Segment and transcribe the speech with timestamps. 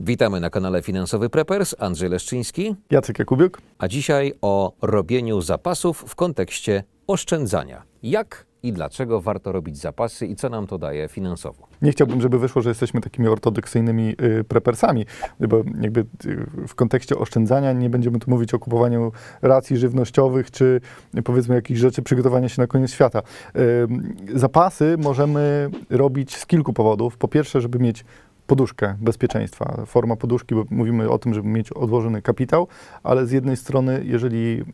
[0.00, 3.60] Witamy na kanale Finansowy Preppers, Andrzej Leszczyński, Jacek Jakubiuk.
[3.78, 7.82] a dzisiaj o robieniu zapasów w kontekście oszczędzania.
[8.02, 11.68] Jak i dlaczego warto robić zapasy i co nam to daje finansowo?
[11.82, 15.06] Nie chciałbym, żeby wyszło, że jesteśmy takimi ortodoksyjnymi y, prepersami,
[15.40, 20.80] bo jakby y, w kontekście oszczędzania nie będziemy tu mówić o kupowaniu racji żywnościowych, czy
[21.18, 23.22] y, powiedzmy jakichś rzeczy przygotowania się na koniec świata.
[23.56, 27.16] Y, zapasy możemy robić z kilku powodów.
[27.16, 28.04] Po pierwsze, żeby mieć
[28.46, 29.82] poduszkę bezpieczeństwa.
[29.86, 32.66] Forma poduszki, bo mówimy o tym, żeby mieć odłożony kapitał,
[33.02, 34.64] ale z jednej strony, jeżeli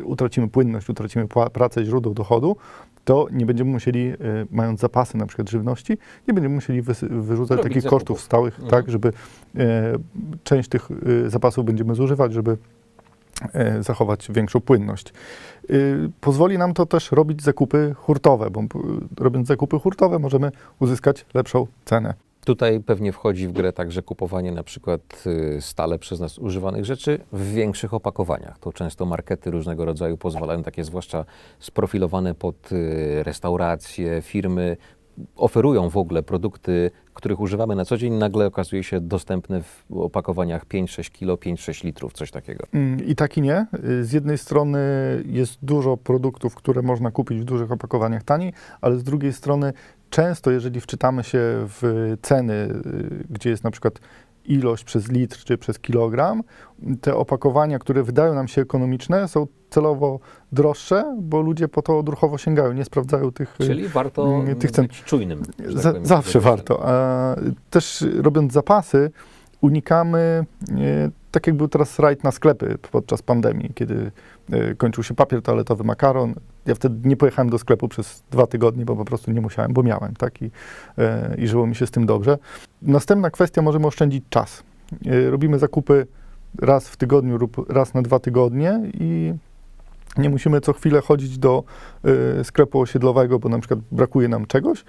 [0.00, 2.56] y, utracimy płynność, utracimy pracę źródeł dochodu,
[3.04, 4.16] to nie będziemy musieli, y,
[4.50, 7.98] mając zapasy na przykład żywności, nie będziemy musieli wyrzucać Robić takich zakupów.
[8.00, 8.70] kosztów stałych, Mhm.
[8.70, 9.60] tak, żeby y,
[10.44, 10.88] część tych
[11.26, 12.56] zapasów będziemy zużywać, żeby
[13.52, 15.12] e, zachować większą płynność.
[16.20, 18.62] Pozwoli nam to też robić zakupy hurtowe, bo
[19.18, 22.14] robiąc zakupy hurtowe możemy uzyskać lepszą cenę.
[22.46, 27.18] Tutaj pewnie wchodzi w grę także kupowanie na przykład y, stale przez nas używanych rzeczy
[27.32, 28.58] w większych opakowaniach.
[28.58, 31.24] To często markety różnego rodzaju pozwalają, takie zwłaszcza
[31.60, 34.76] sprofilowane pod y, restauracje, firmy,
[35.36, 40.66] oferują w ogóle produkty, których używamy na co dzień, nagle okazuje się dostępne w opakowaniach
[40.66, 42.66] 5-6 kg, 5-6 litrów, coś takiego.
[42.72, 43.66] Mm, I tak i nie.
[43.88, 44.78] Y, Z jednej strony
[45.26, 49.72] jest dużo produktów, które można kupić w dużych opakowaniach taniej, ale z drugiej strony
[50.10, 54.00] często, jeżeli wczytamy się w ceny, y, gdzie jest na przykład
[54.50, 56.42] ilość przez litr czy przez kilogram,
[57.00, 60.20] te opakowania, które wydają nam się ekonomiczne, są celowo
[60.52, 64.70] droższe, bo ludzie po to odruchowo sięgają, nie sprawdzają tych y, Czyli warto mm, tych
[64.70, 65.42] cen- być czujnym.
[65.44, 66.80] tak powiem, zawsze warto.
[66.88, 67.34] A
[67.70, 69.10] też robiąc zapasy,
[69.66, 74.10] unikamy, e, tak jak był teraz rajd na sklepy podczas pandemii, kiedy
[74.50, 76.34] e, kończył się papier toaletowy, makaron.
[76.66, 79.82] Ja wtedy nie pojechałem do sklepu przez dwa tygodnie, bo po prostu nie musiałem, bo
[79.82, 80.42] miałem, tak?
[80.42, 80.50] I,
[80.98, 82.38] e, i żyło mi się z tym dobrze.
[82.82, 84.62] Następna kwestia, możemy oszczędzić czas.
[85.30, 86.06] Robimy zakupy
[86.62, 89.34] raz w tygodniu lub raz na dwa tygodnie i
[90.18, 91.64] nie musimy co chwilę chodzić do
[92.42, 94.84] sklepu osiedlowego, bo na przykład brakuje nam czegoś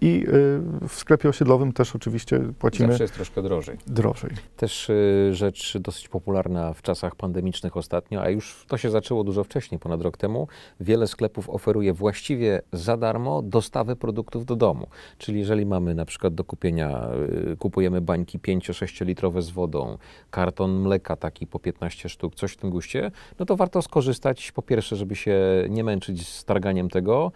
[0.00, 3.76] i y, w sklepie osiedlowym też oczywiście płacimy Zawsze jest troszkę drożej.
[3.86, 4.30] drożej.
[4.56, 9.44] Też y, rzecz dosyć popularna w czasach pandemicznych ostatnio, a już to się zaczęło dużo
[9.44, 10.48] wcześniej, ponad rok temu.
[10.80, 14.86] Wiele sklepów oferuje właściwie za darmo dostawę produktów do domu.
[15.18, 17.08] Czyli jeżeli mamy na przykład do kupienia,
[17.52, 19.98] y, kupujemy bańki 5-6 litrowe z wodą,
[20.30, 24.62] karton mleka taki po 15 sztuk, coś w tym guście, no to warto skorzystać po
[24.62, 27.32] pierwsze, żeby się nie męczyć z targaniem tego,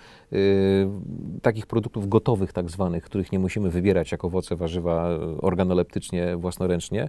[1.42, 7.08] takich produktów gotowych tak zwanych, których nie musimy wybierać jak owoce, warzywa y, organoleptycznie, własnoręcznie.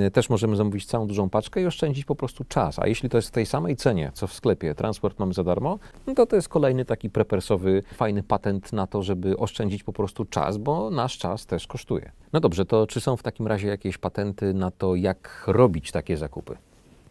[0.00, 2.78] Y, Też możemy zamówić całą dużą paczkę i oszczędzić po prostu czas.
[2.78, 5.78] A jeśli to jest w tej samej cenie, co w sklepie, transport mamy za darmo,
[6.06, 10.24] no to to jest kolejny taki prepersowy, fajny patent na to, żeby oszczędzić po prostu
[10.24, 12.12] czas, bo nasz czas też kosztuje.
[12.32, 16.16] No dobrze, to czy są w takim razie jakieś patenty na to, jak robić takie
[16.16, 16.56] zakupy?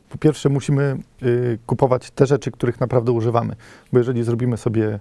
[0.10, 3.56] Po pierwsze musimy y, kupować te rzeczy, których naprawdę używamy,
[3.94, 5.00] bo jeżeli zrobimy sobie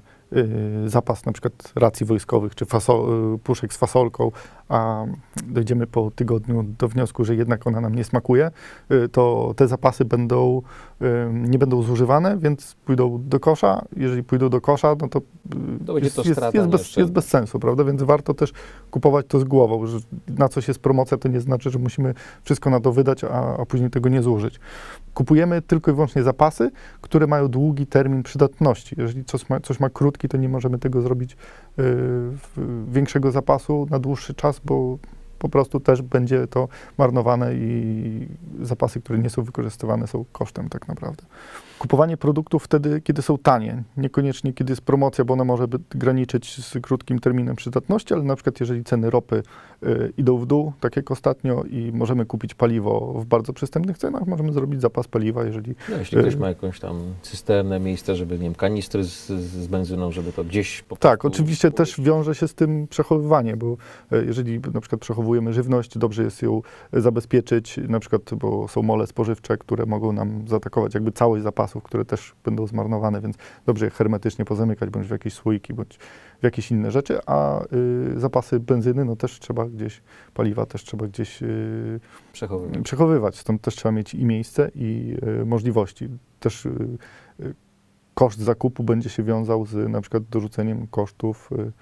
[0.86, 4.30] zapas na przykład racji wojskowych czy faso- y, puszek z fasolką,
[4.68, 5.04] a
[5.46, 8.50] dojdziemy po tygodniu do wniosku, że jednak ona nam nie smakuje,
[8.92, 10.62] y, to te zapasy będą,
[11.02, 13.84] y, nie będą zużywane, więc pójdą do kosza.
[13.96, 15.22] Jeżeli pójdą do kosza, no to, y,
[15.86, 17.84] To jest, to jest, jest, bez, jest bez sensu, prawda?
[17.84, 18.52] Więc warto też
[18.90, 22.14] kupować to z głową, że na coś jest promocja, to nie znaczy, że musimy
[22.44, 24.60] wszystko na to wydać, a, a później tego nie zużyć.
[25.14, 26.70] Kupujemy tylko i wyłącznie zapasy,
[27.00, 28.94] które mają długi termin przydatności.
[28.98, 31.36] Jeżeli coś ma, coś ma krótki, to nie możemy tego zrobić
[31.78, 31.84] y,
[32.88, 34.98] większego zapasu na dłuższy czas, bo
[35.38, 36.68] po prostu też będzie to
[36.98, 38.28] marnowane i
[38.62, 41.22] zapasy, które nie są wykorzystywane, są kosztem tak naprawdę.
[41.82, 46.64] Kupowanie produktów wtedy, kiedy są tanie, niekoniecznie kiedy jest promocja, bo ona może by graniczyć
[46.64, 49.42] z krótkim terminem przydatności, ale na przykład jeżeli ceny ropy
[49.82, 54.26] y, idą w dół, tak jak ostatnio, i możemy kupić paliwo w bardzo przystępnych cenach,
[54.26, 58.34] możemy zrobić zapas paliwa, jeżeli No, jeśli ktoś Y- ma jakąś tam cysternę, miejsce, żeby,
[58.34, 62.48] nie wiem, kanistry z, z benzyną, żeby to gdzieś po Tak, oczywiście też wiąże się
[62.48, 63.76] z tym przechowywanie, bo
[64.12, 66.62] e, jeżeli na przykład przechowujemy żywność, dobrze jest ją
[66.92, 71.82] e, zabezpieczyć, na przykład, bo są mole spożywcze, które mogą nam zaatakować jakby całość zapasów,
[71.82, 73.36] które też będą zmarnowane, więc
[73.66, 75.98] dobrze je hermetycznie pozamykać, bądź w jakieś słoiki, bądź
[76.40, 80.02] w jakieś inne rzeczy, a y, zapasy benzyny, no też trzeba gdzieś,
[80.34, 82.00] paliwa też trzeba gdzieś y,
[82.32, 82.84] przechowywać.
[82.84, 86.08] przechowywać, stąd też trzeba mieć i miejsce, i y, możliwości.
[86.40, 86.70] Też y,
[87.40, 87.54] y,
[88.14, 91.72] koszt zakupu będzie się wiązał z na przykład dorzuceniem kosztów y,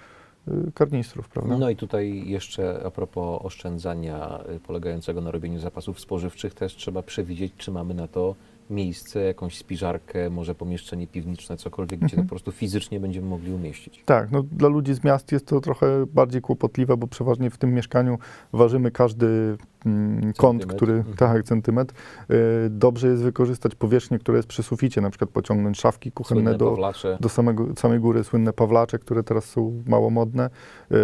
[0.75, 1.59] karnistrów, prawda?
[1.59, 7.53] No i tutaj jeszcze a propos oszczędzania polegającego na robieniu zapasów spożywczych, też trzeba przewidzieć,
[7.57, 8.35] czy mamy na to
[8.71, 12.27] miejsce, jakąś spiżarkę, może pomieszczenie piwniczne, cokolwiek, gdzie to Mhm.
[12.27, 14.03] po prostu fizycznie będziemy mogli umieścić.
[14.05, 17.75] Tak, no dla ludzi z miast jest to trochę bardziej kłopotliwe, bo przeważnie w tym
[17.75, 18.19] mieszkaniu
[18.53, 19.57] ważymy każdy
[19.87, 21.17] mm, kąt, który, Mhm.
[21.17, 21.95] tak, centymetr.
[22.31, 22.35] Y,
[22.71, 26.71] dobrze jest wykorzystać powierzchnię, która jest przy suficie, na przykład pociągnąć szafki kuchenne Słynne do,
[26.71, 27.19] pawlacze.
[27.21, 30.51] do samego, samej góry, słynne pawlacze, które teraz są mało modne.
[30.93, 30.97] Y,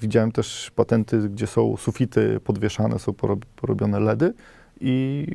[0.00, 4.34] widziałem też patenty, gdzie są sufity podwieszane, są porob, porobione LEDy
[4.80, 5.26] i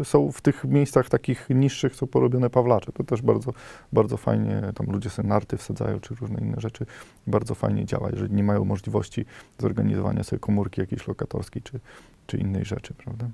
[0.00, 2.92] y, są w tych miejscach takich niższych są porobione pawlacze.
[2.92, 3.52] To też bardzo,
[3.92, 6.86] bardzo fajnie, tam ludzie sobie narty wsadzają, czy różne inne rzeczy.
[7.26, 9.24] Bardzo fajnie działa, jeżeli nie mają możliwości
[9.58, 11.80] zorganizowania sobie komórki jakiejś lokatorskiej, czy,
[12.26, 13.26] czy innej rzeczy, prawda?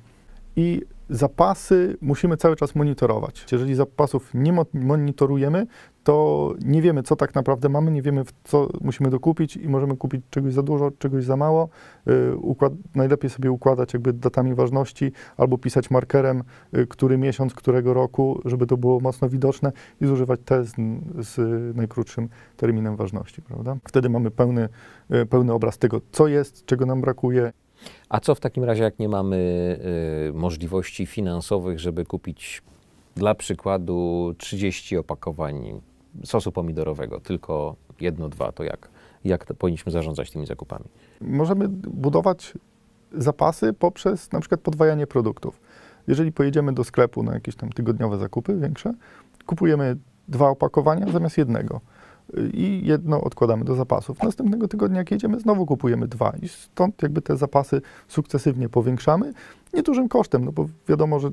[0.57, 3.47] I zapasy musimy cały czas monitorować.
[3.53, 5.67] Jeżeli zapasów nie mo- monitorujemy,
[6.05, 10.23] to nie wiemy, co tak naprawdę mamy, nie wiemy, co musimy dokupić i możemy kupić
[10.31, 11.69] czegoś za dużo, czegoś za mało.
[12.09, 16.43] Y, układ, najlepiej sobie układać jakby datami ważności albo pisać markerem,
[16.77, 20.75] y, który miesiąc, którego roku, żeby to było mocno widoczne i zużywać te z,
[21.19, 21.37] z
[21.77, 23.77] najkrótszym terminem ważności, prawda?
[23.89, 24.69] Wtedy mamy pełny,
[25.15, 27.53] y, pełny obraz tego, co jest, czego nam brakuje,
[28.09, 29.37] A co w takim razie, jak nie mamy
[30.29, 32.63] y, możliwości finansowych, żeby kupić
[33.17, 35.81] dla przykładu 30 opakowań
[36.25, 38.89] sosu pomidorowego, tylko jedno, dwa, to jak?
[39.25, 40.85] Jak to powinniśmy zarządzać tymi zakupami?
[41.21, 42.55] Możemy budować
[43.13, 45.61] zapasy poprzez na przykład podwajanie produktów.
[46.07, 48.95] Jeżeli pojedziemy do sklepu na jakieś tam tygodniowe zakupy większe,
[49.47, 49.97] kupujemy
[50.29, 51.81] dwa opakowania zamiast jednego
[52.53, 54.23] i jedno odkładamy do zapasów.
[54.23, 59.33] Następnego tygodnia, jak jedziemy, znowu kupujemy dwa i stąd jakby te zapasy sukcesywnie powiększamy.
[59.75, 61.31] Niedużym kosztem, no bo wiadomo, że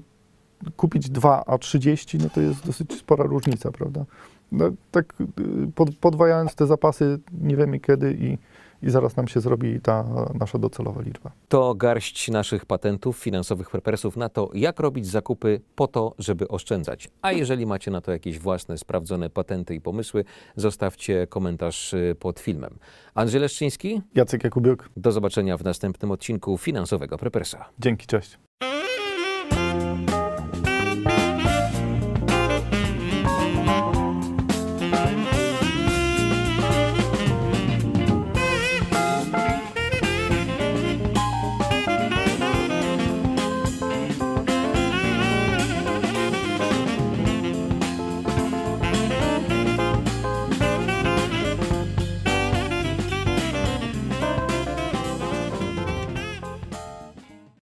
[0.78, 4.06] kupić dwa a 30, no to jest dosyć spora różnica, prawda?
[4.52, 8.38] No, tak y, pod, podwajając te zapasy nie wiemy kiedy i,
[8.84, 11.32] i zaraz nam się zrobi ta nasza docelowa liczba.
[11.48, 17.10] To garść naszych patentów, finansowych prepersów na to, jak robić zakupy po to, żeby oszczędzać.
[17.22, 20.26] A jeżeli macie na to jakieś własne, sprawdzone patenty i pomysły,
[20.56, 22.78] zostawcie komentarz y, pod filmem.
[23.16, 27.66] Andrzej Leszczyński, Jacek Jakubiuk, do zobaczenia w następnym odcinku Finansowego Prepersa.
[27.80, 28.38] dzięki, cześć.